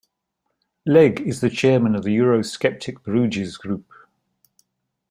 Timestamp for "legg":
0.83-1.19